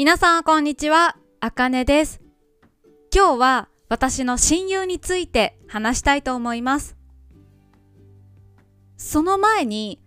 [0.00, 2.22] 皆さんこんにちは、あかねです。
[3.14, 6.96] 今日は私の親友について話したいと思います。
[8.96, 10.00] その前に、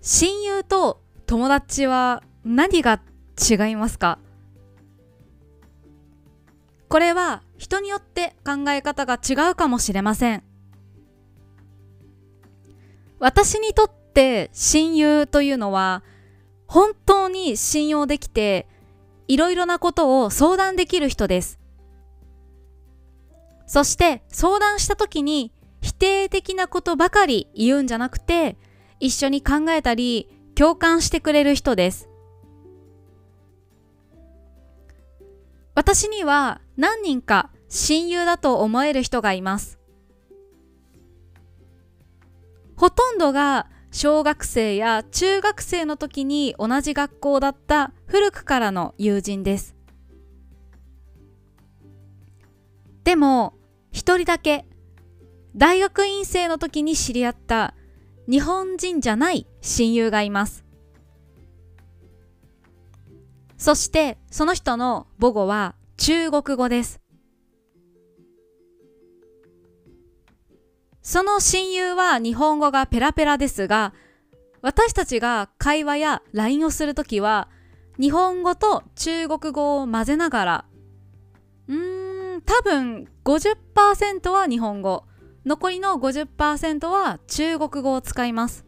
[0.00, 3.00] 親友と友達は何が
[3.38, 4.18] 違いますか？
[6.88, 10.42] これは人によって考え方が違うかもしれません。
[13.20, 16.02] 私にとって親友というのは
[16.66, 18.66] 本当に信用できて
[19.28, 21.58] いろいろなことを相談できる人です。
[23.66, 28.56] そして相談した時に否定的なことばかり言うんじゃなくて
[28.98, 32.08] 一緒に考えたり共感してくれる人です。
[35.74, 39.78] 私には何人か親友だと思える人がいます。
[42.76, 49.74] ほとんどが小学生や中学生の時に同じ学校だった古くからの友人です。
[53.04, 53.54] でも
[53.90, 54.66] 一人だけ
[55.56, 57.74] 大学院生の時に知り合った
[58.28, 60.64] 日本人じゃない親友がいます。
[63.56, 67.00] そしてその人の母語は中国語です。
[71.08, 73.94] その親友は日本語がペラペラですが、
[74.60, 77.48] 私たちが会話や LINE をするときは、
[77.98, 80.64] 日本語と中国語を混ぜながら、
[81.66, 85.04] うーん、多分50%は日本語、
[85.46, 88.66] 残りの50%は中国語を使います。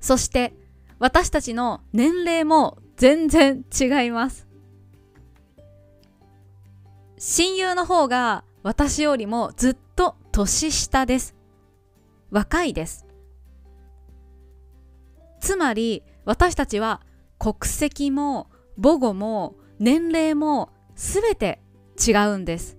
[0.00, 0.52] そして、
[0.98, 4.46] 私たちの年齢も全然違います。
[7.16, 11.36] 親友の方が私よりもずっと年下です。
[12.32, 13.06] 若いです。
[15.40, 17.00] つまり私たちは
[17.38, 21.60] 国籍も母語も年齢もすべて
[22.04, 22.76] 違うんです。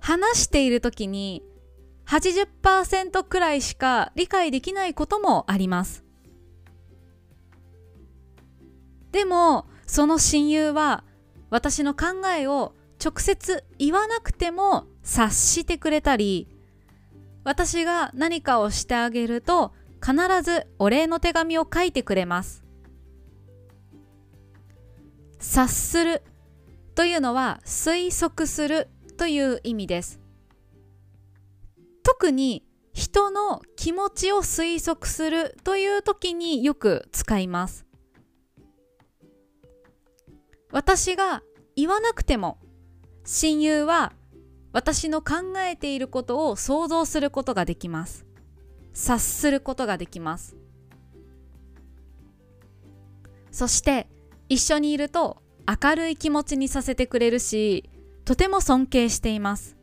[0.00, 1.44] 話している時に
[2.06, 6.04] 80%くらいしか理解できないこともあります。
[9.12, 11.04] でもその親友は
[11.50, 12.74] 私の考えを
[13.04, 16.48] 直接言わなくても察してくれたり
[17.44, 19.72] 私が何かをしてあげると
[20.04, 22.64] 必ずお礼の手紙を書いてくれます。
[25.38, 26.22] 察する
[26.94, 30.20] というのは推測するという意味です。
[32.02, 37.86] 特に人の気持ちを推測するという時によく使います。
[40.72, 41.42] 私が
[41.76, 42.58] 言わなくても
[43.24, 44.12] 親友は
[44.72, 48.26] 私の考えていることを想像することができます。
[48.92, 50.56] 察することができます。
[53.50, 54.08] そして
[54.48, 57.90] 一緒にいると明るい気持ちにさせてくれるし
[58.24, 59.76] とても尊敬しています。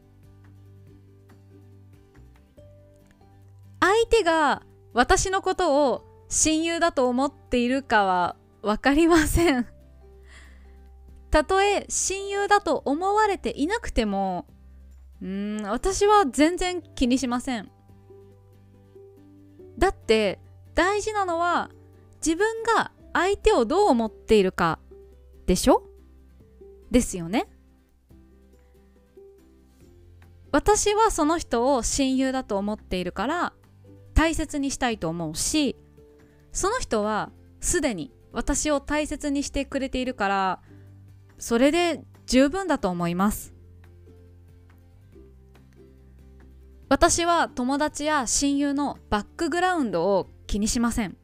[3.79, 9.76] 相手が私のことを親友だと思っているかは分かりません。
[11.29, 14.45] たとえ親友だと思われていなくても
[15.21, 17.71] うん私は全然気にしません。
[19.77, 20.39] だって
[20.73, 21.69] 大事なのは
[22.25, 24.79] 自分が相手をどう思っているか
[25.45, 25.83] でしょ？
[26.91, 27.47] ですよね。
[30.51, 33.53] 私はその人を親友だと思っているから
[34.13, 35.75] 大切にしたいと思うし
[36.51, 40.61] その人はすでに私を大切にしてくれているから
[41.37, 43.53] それで十分だと思います。
[46.89, 51.17] 私は友達や親友のバックグラウンドを気にしません。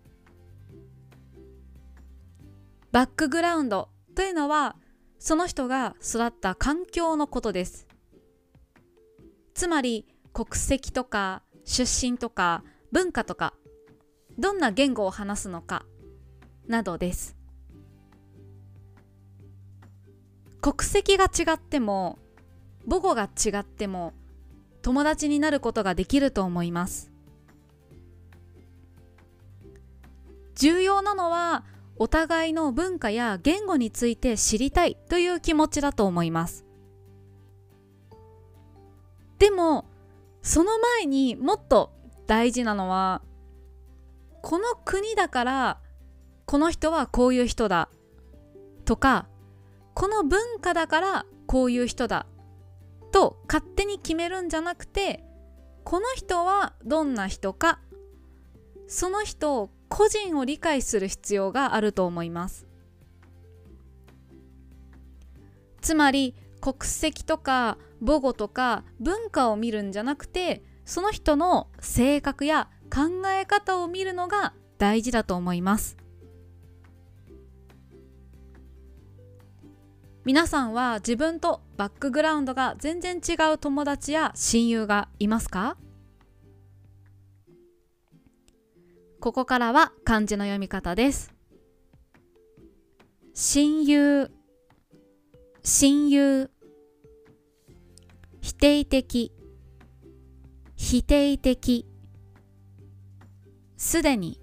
[2.91, 4.75] バックグラウンドというのは
[5.19, 7.87] その人が育った環境のことです。
[9.53, 13.53] つまり国籍とか出身とか文化とか
[14.37, 15.85] どんな言語を話すのか
[16.67, 17.37] などです。
[20.63, 22.17] 国籍が違っても
[22.89, 24.13] 母語が違っても
[24.81, 27.11] 友達になることができると思います。
[30.55, 31.65] 重要なのは
[31.97, 36.65] お互いの文化や言語について知りたいという気持ちだと思います。
[39.39, 39.83] でも
[40.41, 41.91] その前にもっと
[42.25, 43.21] 大事なのは
[44.41, 45.79] この国だから
[46.45, 47.89] この人はこういう人だ
[48.85, 49.27] とか
[49.93, 52.25] この文化だからこういう人だ
[53.11, 55.23] と勝手に決めるんじゃなくて
[55.83, 57.79] この人はどんな人か
[58.87, 62.65] その人を個人を理解する必要があると思います。
[65.81, 75.97] つまり国籍とか母語とか文化を見るんじゃなくてその人の性格や考え方を見るのが大事だと思います。
[80.25, 85.75] 皆さんは自分とバックグラウンドが全然違う友達や親友がいますか？
[89.19, 91.33] ここからは漢字の読み方です。
[93.33, 94.31] 親友
[95.61, 96.49] 親友
[98.39, 99.33] 否定的
[100.77, 101.85] 否定的
[103.75, 104.39] すでに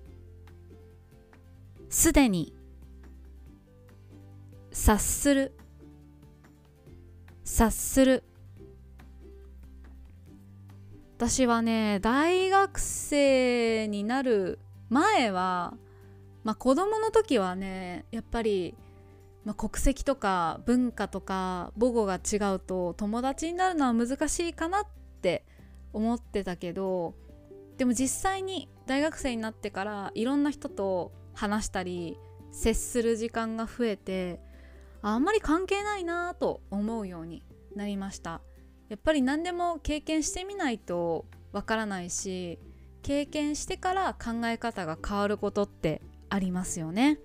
[1.88, 2.54] すでに
[4.72, 5.56] 察する。
[7.50, 8.22] 察する。
[11.16, 15.74] 私はね大学生になる前は
[16.44, 18.74] まあ子供の時はねやっぱり、
[19.44, 24.86] まあ、国籍とか文化とか母語が違うと友達になるのは難しいかなっ
[25.20, 25.44] て
[25.92, 27.14] 思ってたけど
[27.76, 32.16] でも実際に大学生になってからいろんな人と話したり
[32.52, 34.40] 接する時間が増えて
[35.02, 37.42] あんまり関係ないなと思うように
[37.74, 38.40] なりました。
[38.88, 42.58] やっぱり何でも経験してみないとわからないし
[43.02, 47.18] 経験してから考え方が変わることってありますよね。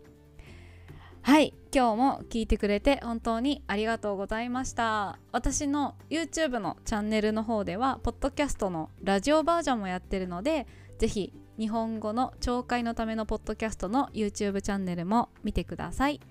[1.22, 5.18] はい今日も聞いてくれて本当にありがとうございました。
[5.32, 10.68] 私の YouTube のチャンネルの方ではポッドキャストのラジオバージョンもやってるので
[11.00, 16.22] ぜひ日本語の聴解のためのポッドキャストの YouTube チャンネルも見てください。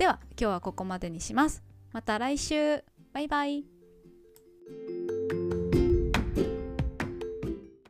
[0.00, 1.62] では今日はここまでにします。
[1.92, 2.82] また来週。
[3.12, 3.66] バイバイ。